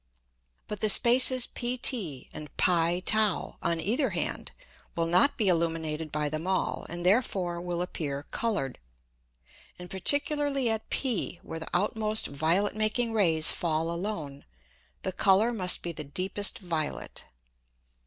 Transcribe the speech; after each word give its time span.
But 0.67 0.79
the 0.81 0.89
Spaces 0.89 1.45
PT 1.45 1.93
and 2.33 2.49
[Greek: 2.57 2.57
pt] 3.05 3.13
on 3.61 3.79
either 3.79 4.09
hand, 4.09 4.51
will 4.95 5.05
not 5.05 5.37
be 5.37 5.47
illuminated 5.47 6.11
by 6.11 6.27
them 6.27 6.47
all, 6.47 6.87
and 6.89 7.05
therefore 7.05 7.61
will 7.61 7.83
appear 7.83 8.23
coloured. 8.31 8.79
And 9.77 9.91
particularly 9.91 10.71
at 10.71 10.89
P, 10.89 11.39
where 11.43 11.59
the 11.59 11.69
outmost 11.71 12.25
violet 12.25 12.75
making 12.75 13.13
Rays 13.13 13.51
fall 13.51 13.91
alone, 13.91 14.43
the 15.03 15.11
Colour 15.11 15.53
must 15.53 15.83
be 15.83 15.91
the 15.91 16.03
deepest 16.03 16.57
violet. 16.57 17.25